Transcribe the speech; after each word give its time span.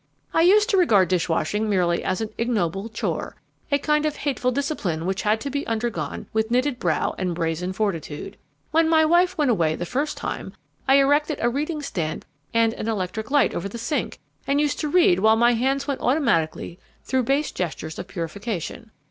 "I 0.33 0.41
used 0.41 0.67
to 0.71 0.77
regard 0.77 1.09
dish 1.09 1.29
washing 1.29 1.69
merely 1.69 2.03
as 2.03 2.21
an 2.21 2.31
ignoble 2.39 2.89
chore, 2.89 3.35
a 3.71 3.77
kind 3.77 4.03
of 4.03 4.15
hateful 4.15 4.49
discipline 4.49 5.05
which 5.05 5.21
had 5.21 5.39
to 5.41 5.51
be 5.51 5.67
undergone 5.67 6.25
with 6.33 6.49
knitted 6.49 6.79
brow 6.79 7.13
and 7.19 7.35
brazen 7.35 7.71
fortitude. 7.71 8.35
When 8.71 8.89
my 8.89 9.05
wife 9.05 9.37
went 9.37 9.51
away 9.51 9.75
the 9.75 9.85
first 9.85 10.17
time, 10.17 10.53
I 10.87 10.95
erected 10.95 11.37
a 11.39 11.51
reading 11.51 11.83
stand 11.83 12.25
and 12.51 12.73
an 12.73 12.87
electric 12.87 13.29
light 13.29 13.53
over 13.53 13.69
the 13.69 13.77
sink, 13.77 14.19
and 14.47 14.59
used 14.59 14.79
to 14.79 14.87
read 14.89 15.19
while 15.19 15.35
my 15.35 15.53
hands 15.53 15.87
went 15.87 16.01
automatically 16.01 16.79
through 17.03 17.21
base 17.21 17.51
gestures 17.51 17.99
of 17.99 18.07
purification. 18.07 18.89